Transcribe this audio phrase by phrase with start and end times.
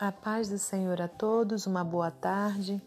[0.00, 2.80] A paz do Senhor a todos, uma boa tarde.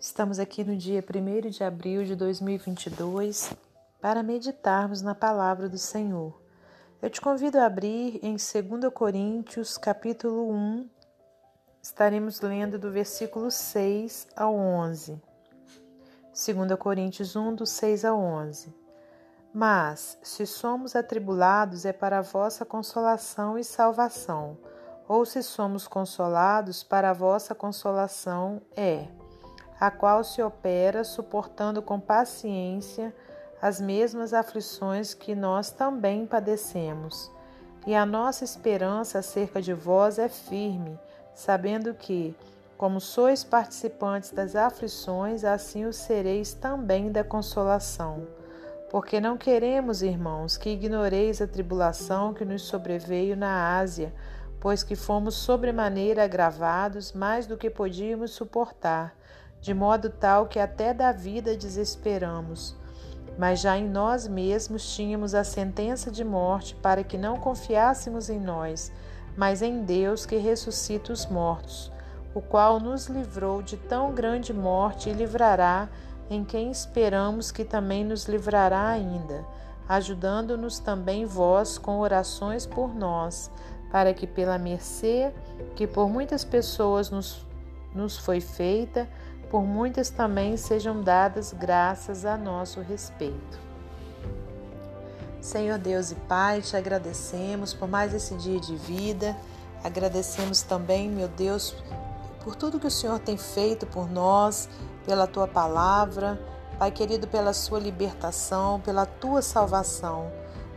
[0.00, 3.52] Estamos aqui no dia 1 de abril de 2022
[4.00, 6.40] para meditarmos na palavra do Senhor.
[7.02, 10.88] Eu te convido a abrir em 2 Coríntios, capítulo 1.
[11.82, 15.20] Estaremos lendo do versículo 6 ao 11.
[16.32, 18.74] 2 Coríntios 1, do 6 ao 11.
[19.52, 24.56] Mas, se somos atribulados, é para a vossa consolação e salvação
[25.10, 29.08] ou se somos consolados, para a vossa consolação é,
[29.80, 33.12] a qual se opera suportando com paciência
[33.60, 37.28] as mesmas aflições que nós também padecemos.
[37.88, 40.96] E a nossa esperança acerca de vós é firme,
[41.34, 42.32] sabendo que,
[42.78, 48.28] como sois participantes das aflições, assim o sereis também da consolação.
[48.88, 54.14] Porque não queremos, irmãos, que ignoreis a tribulação que nos sobreveio na Ásia,
[54.60, 59.14] pois que fomos sobremaneira agravados mais do que podíamos suportar,
[59.60, 62.76] de modo tal que até da vida desesperamos.
[63.38, 68.38] Mas já em nós mesmos tínhamos a sentença de morte para que não confiássemos em
[68.38, 68.92] nós,
[69.34, 71.90] mas em Deus que ressuscita os mortos,
[72.34, 75.88] o qual nos livrou de tão grande morte e livrará
[76.28, 79.44] em quem esperamos que também nos livrará ainda,
[79.88, 83.50] ajudando-nos também vós com orações por nós
[83.90, 85.32] para que pela mercê
[85.74, 87.46] que por muitas pessoas nos,
[87.94, 89.08] nos foi feita,
[89.50, 93.58] por muitas também sejam dadas graças a nosso respeito.
[95.40, 99.36] Senhor Deus e Pai, te agradecemos por mais esse dia de vida,
[99.82, 101.74] agradecemos também, meu Deus,
[102.44, 104.68] por tudo que o Senhor tem feito por nós,
[105.04, 106.38] pela tua palavra,
[106.78, 110.30] Pai querido, pela sua libertação, pela tua salvação.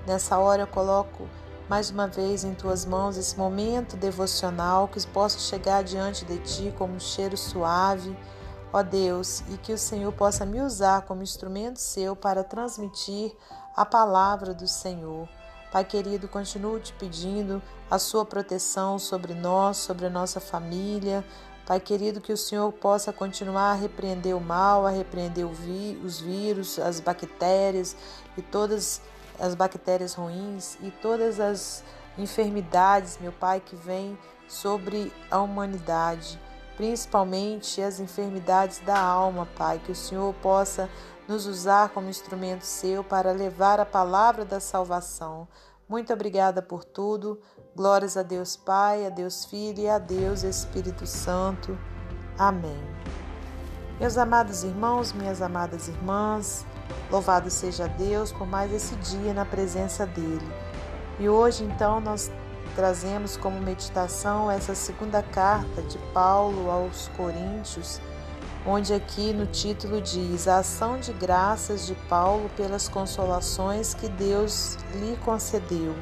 [0.06, 1.28] Nessa hora eu coloco
[1.74, 6.72] mais uma vez em tuas mãos esse momento devocional que possa chegar diante de ti
[6.78, 8.16] como um cheiro suave,
[8.72, 13.36] ó Deus, e que o Senhor possa me usar como instrumento seu para transmitir
[13.75, 15.28] a palavra do Senhor.
[15.72, 17.59] Pai querido, continuo te pedindo
[17.90, 21.26] a sua proteção sobre nós, sobre a nossa família.
[21.66, 26.78] Pai querido, que o Senhor possa continuar a repreender o mal, a repreender os vírus,
[26.78, 27.96] as bactérias
[28.38, 31.84] e todas as as bactérias ruins e todas as
[32.18, 34.18] enfermidades, meu Pai, que vêm
[34.48, 36.40] sobre a humanidade,
[36.76, 40.90] principalmente as enfermidades da alma, Pai, que o Senhor possa
[41.28, 45.48] nos usar como instrumento seu para levar a palavra da salvação.
[45.88, 47.40] Muito obrigada por tudo.
[47.76, 51.78] Glórias a Deus Pai, a Deus Filho e a Deus Espírito Santo.
[52.38, 53.22] Amém.
[54.00, 56.66] Meus amados irmãos, minhas amadas irmãs,
[57.12, 60.52] Louvado seja Deus por mais esse dia na presença dele.
[61.20, 62.32] E hoje, então, nós
[62.76, 68.02] trazemos como meditação essa segunda carta de Paulo aos Coríntios,
[68.66, 74.76] onde aqui no título diz: A ação de graças de Paulo pelas consolações que Deus
[74.96, 75.94] lhe concedeu.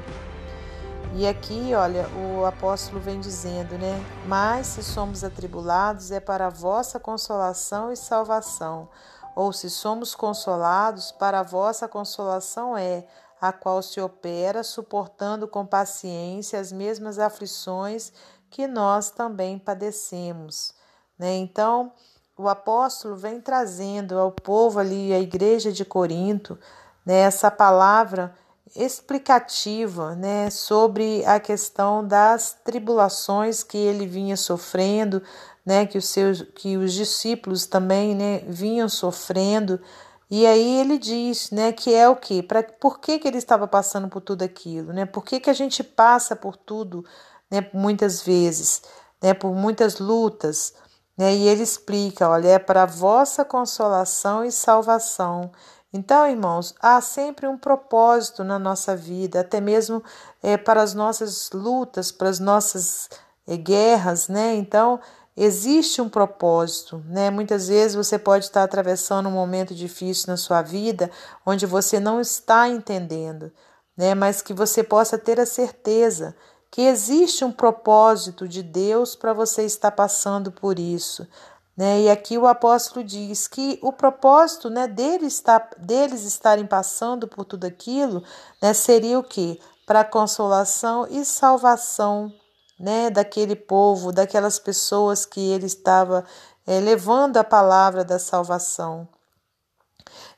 [1.14, 4.00] E aqui, olha, o apóstolo vem dizendo, né?
[4.26, 8.88] Mas se somos atribulados, é para a vossa consolação e salvação
[9.36, 13.06] ou se somos consolados, para a vossa consolação é,
[13.40, 18.12] a qual se opera, suportando com paciência as mesmas aflições
[18.50, 20.74] que nós também padecemos.
[21.18, 21.36] Né?
[21.38, 21.92] Então,
[22.38, 26.60] o apóstolo vem trazendo ao povo ali, a igreja de Corinto,
[27.06, 28.36] né, essa palavra
[28.76, 35.22] explicativa né, sobre a questão das tribulações que ele vinha sofrendo,
[35.66, 39.80] né, que os seus que os discípulos também, né, vinham sofrendo.
[40.30, 42.42] E aí ele diz, né, que é o quê?
[42.42, 45.06] Para por que, que ele estava passando por tudo aquilo, né?
[45.06, 47.04] Por que, que a gente passa por tudo,
[47.52, 48.82] né, muitas vezes,
[49.22, 50.74] né, por muitas lutas,
[51.18, 51.36] né?
[51.36, 55.52] E ele explica, olha, é para vossa consolação e salvação.
[55.94, 60.02] Então, irmãos, há sempre um propósito na nossa vida, até mesmo
[60.42, 63.10] é, para as nossas lutas, para as nossas
[63.46, 64.56] é, guerras, né?
[64.56, 65.02] Então,
[65.36, 67.30] existe um propósito, né?
[67.30, 71.12] Muitas vezes você pode estar atravessando um momento difícil na sua vida,
[71.46, 73.52] onde você não está entendendo,
[73.98, 74.16] né?
[74.16, 76.34] Mas que você possa ter a certeza
[76.72, 81.28] que existe um propósito de Deus para você estar passando por isso.
[81.76, 82.02] Né?
[82.02, 87.46] E aqui o apóstolo diz que o propósito né, deles, estar, deles estarem passando por
[87.46, 88.24] tudo aquilo
[88.62, 89.60] né, seria o quê?
[89.86, 92.34] Para consolação e salvação
[92.80, 96.26] né, daquele povo, daquelas pessoas que ele estava
[96.66, 99.08] é, levando a palavra da salvação.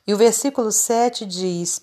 [0.06, 1.82] E o versículo 7 diz: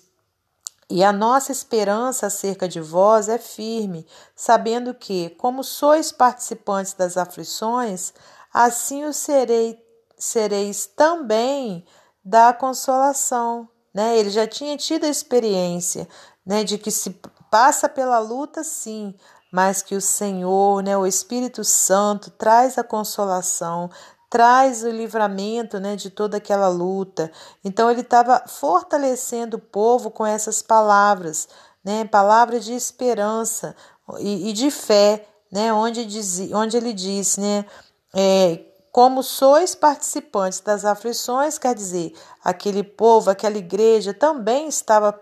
[0.89, 4.05] E a nossa esperança acerca de vós é firme,
[4.35, 8.13] sabendo que, como sois participantes das aflições,
[8.53, 9.77] assim o serei,
[10.17, 11.85] sereis também
[12.23, 13.67] da consolação.
[13.93, 14.17] Né?
[14.17, 16.07] Ele já tinha tido a experiência
[16.45, 17.19] né, de que se
[17.49, 19.13] passa pela luta, sim,
[19.51, 23.89] mas que o Senhor, né, o Espírito Santo, traz a consolação,
[24.29, 27.29] traz o livramento né, de toda aquela luta.
[27.63, 31.49] Então ele estava fortalecendo o povo com essas palavras,
[31.83, 33.75] né, palavras de esperança
[34.19, 37.65] e, e de fé, né, onde, diz, onde ele diz, né,
[38.13, 42.13] é, como sois participantes das aflições, quer dizer,
[42.43, 45.17] aquele povo, aquela igreja também estava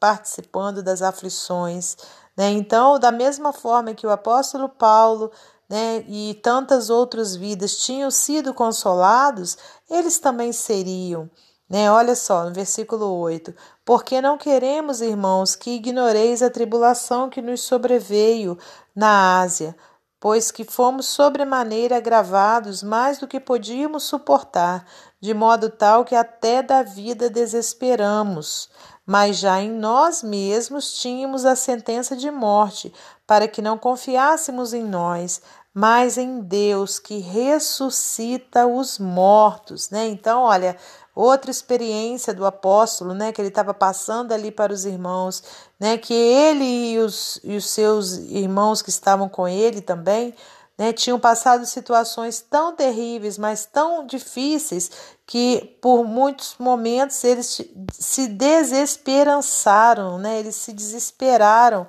[0.00, 1.96] participando das aflições.
[2.36, 2.50] Né?
[2.50, 5.30] Então, da mesma forma que o apóstolo Paulo
[5.68, 9.56] né, e tantas outras vidas tinham sido consolados,
[9.88, 11.30] eles também seriam.
[11.70, 11.90] Né?
[11.90, 13.54] Olha só, no versículo 8:
[13.84, 18.58] Porque não queremos, irmãos, que ignoreis a tribulação que nos sobreveio
[18.94, 19.74] na Ásia,
[20.22, 24.86] pois que fomos sobremaneira agravados mais do que podíamos suportar,
[25.20, 28.70] de modo tal que até da vida desesperamos.
[29.04, 32.94] Mas já em nós mesmos tínhamos a sentença de morte,
[33.26, 35.42] para que não confiássemos em nós,
[35.74, 40.06] mas em Deus que ressuscita os mortos, né?
[40.06, 40.76] Então, olha,
[41.14, 45.42] outra experiência do apóstolo, né, que ele estava passando ali para os irmãos,
[45.78, 50.34] né, que ele e os, e os seus irmãos que estavam com ele também,
[50.78, 54.90] né, tinham passado situações tão terríveis, mas tão difíceis,
[55.26, 57.60] que por muitos momentos eles
[57.92, 61.86] se desesperançaram, né, eles se desesperaram,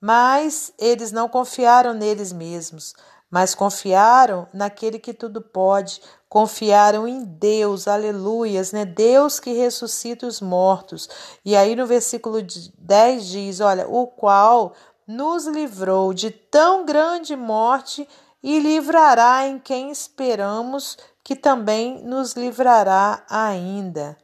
[0.00, 2.94] mas eles não confiaram neles mesmos
[3.30, 8.84] mas confiaram naquele que tudo pode, confiaram em Deus, aleluias, né?
[8.84, 11.08] Deus que ressuscita os mortos.
[11.44, 14.74] E aí no versículo 10 diz: Olha, o qual
[15.06, 18.08] nos livrou de tão grande morte
[18.42, 24.16] e livrará em quem esperamos que também nos livrará ainda,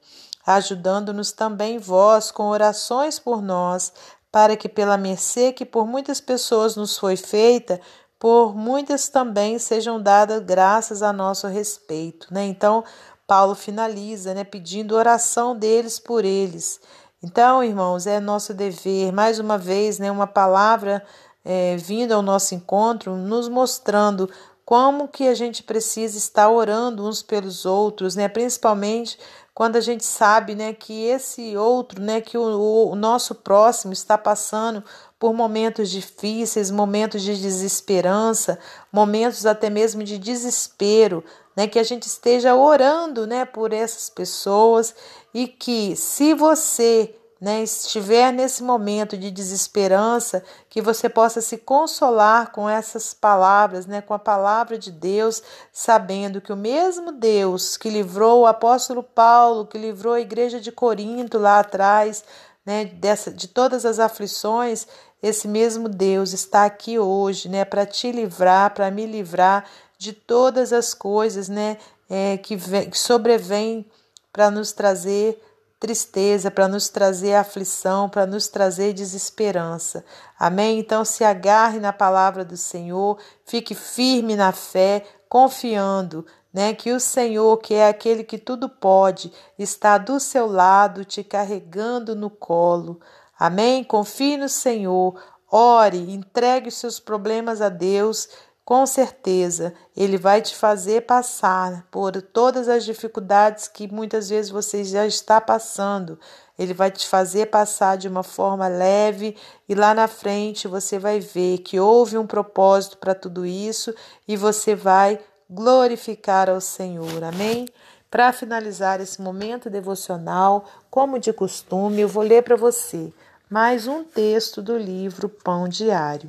[0.46, 3.92] ajudando-nos também vós com orações por nós,
[4.32, 7.80] para que pela mercê que por muitas pessoas nos foi feita,
[8.18, 12.26] por muitas também sejam dadas graças a nosso respeito.
[12.32, 12.44] Né?
[12.46, 12.84] Então,
[13.26, 16.80] Paulo finaliza né, pedindo oração deles por eles.
[17.22, 21.04] Então, irmãos, é nosso dever, mais uma vez, né, uma palavra
[21.44, 24.30] é, vindo ao nosso encontro, nos mostrando
[24.64, 28.28] como que a gente precisa estar orando uns pelos outros, né?
[28.28, 29.16] Principalmente
[29.56, 34.18] quando a gente sabe, né, que esse outro, né, que o, o nosso próximo está
[34.18, 34.84] passando
[35.18, 38.58] por momentos difíceis, momentos de desesperança,
[38.92, 41.24] momentos até mesmo de desespero,
[41.56, 44.94] né, que a gente esteja orando, né, por essas pessoas
[45.32, 52.50] e que se você né, estiver nesse momento de desesperança, que você possa se consolar
[52.50, 57.90] com essas palavras, né, com a palavra de Deus, sabendo que o mesmo Deus que
[57.90, 62.24] livrou o apóstolo Paulo, que livrou a igreja de Corinto lá atrás,
[62.64, 64.86] né, dessa, de todas as aflições,
[65.22, 69.66] esse mesmo Deus está aqui hoje, né, para te livrar, para me livrar
[69.98, 71.76] de todas as coisas, né,
[72.08, 73.84] é, que, vem, que sobrevêm
[74.32, 75.42] para nos trazer
[75.78, 80.04] tristeza, para nos trazer aflição, para nos trazer desesperança.
[80.38, 80.78] Amém?
[80.78, 87.00] Então se agarre na palavra do Senhor, fique firme na fé, confiando, né, que o
[87.00, 92.98] Senhor, que é aquele que tudo pode, está do seu lado, te carregando no colo.
[93.38, 93.84] Amém?
[93.84, 98.28] Confie no Senhor, ore, entregue os seus problemas a Deus
[98.66, 104.82] com certeza, ele vai te fazer passar por todas as dificuldades que muitas vezes você
[104.82, 106.18] já está passando.
[106.58, 109.36] Ele vai te fazer passar de uma forma leve
[109.68, 113.94] e lá na frente você vai ver que houve um propósito para tudo isso
[114.26, 117.22] e você vai glorificar ao Senhor.
[117.22, 117.68] Amém?
[118.10, 123.12] Para finalizar esse momento devocional, como de costume, eu vou ler para você
[123.48, 126.28] mais um texto do livro Pão Diário.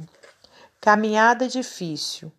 [0.87, 2.31] Caminhada difícil.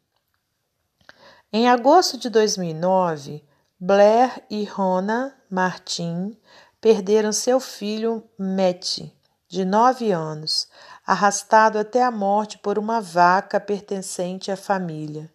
[1.53, 3.45] Em agosto de 2009,
[3.79, 6.35] Blair e Rona Martin
[6.81, 9.01] perderam seu filho Matt,
[9.47, 10.67] de nove anos,
[11.07, 15.31] arrastado até a morte por uma vaca pertencente à família.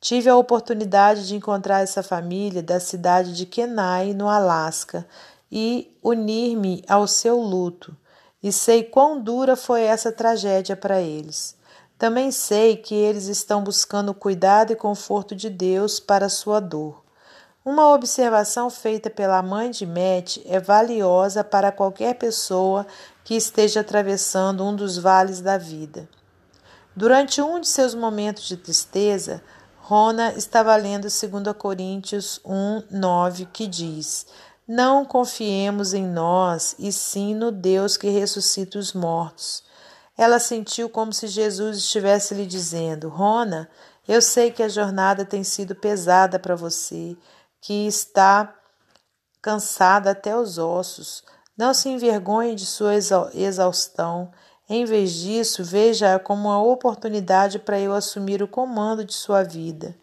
[0.00, 5.06] Tive a oportunidade de encontrar essa família da cidade de Kenai, no Alasca,
[5.48, 7.96] e unir-me ao seu luto,
[8.42, 11.56] e sei quão dura foi essa tragédia para eles.
[11.98, 17.02] Também sei que eles estão buscando o cuidado e conforto de Deus para sua dor.
[17.64, 22.86] Uma observação feita pela mãe de Matt é valiosa para qualquer pessoa
[23.24, 26.08] que esteja atravessando um dos vales da vida.
[26.94, 29.42] Durante um de seus momentos de tristeza,
[29.80, 34.26] Rona estava lendo 2 Coríntios 1, 9, que diz:
[34.66, 39.66] Não confiemos em nós, e sim no Deus que ressuscita os mortos.
[40.18, 43.70] Ela sentiu como se Jesus estivesse lhe dizendo: Rona,
[44.06, 47.16] eu sei que a jornada tem sido pesada para você
[47.60, 48.52] que está
[49.40, 51.22] cansada até os ossos.
[51.56, 52.94] Não se envergonhe de sua
[53.32, 54.32] exaustão.
[54.68, 59.96] Em vez disso, veja-a como uma oportunidade para eu assumir o comando de sua vida.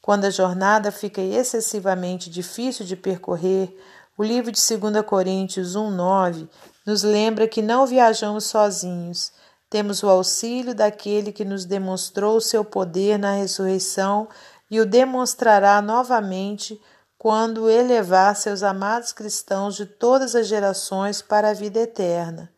[0.00, 3.76] Quando a jornada fica excessivamente difícil de percorrer,
[4.16, 6.48] o livro de 2 Coríntios 1,9
[6.86, 9.32] nos lembra que não viajamos sozinhos.
[9.68, 14.28] Temos o auxílio daquele que nos demonstrou o seu poder na ressurreição
[14.70, 16.80] e o demonstrará novamente
[17.18, 22.52] quando elevar seus amados cristãos de todas as gerações para a vida eterna.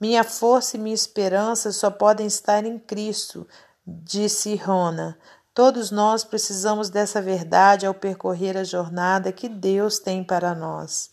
[0.00, 3.46] Minha força e minha esperança só podem estar em Cristo,
[3.86, 5.16] disse Rona.
[5.54, 11.10] Todos nós precisamos dessa verdade ao percorrer a jornada que Deus tem para nós.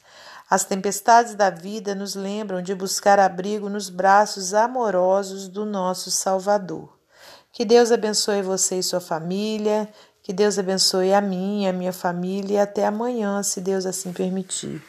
[0.49, 6.97] As tempestades da vida nos lembram de buscar abrigo nos braços amorosos do nosso Salvador.
[7.51, 9.87] Que Deus abençoe você e sua família,
[10.23, 14.11] que Deus abençoe a mim e a minha família e até amanhã, se Deus assim
[14.11, 14.81] permitir.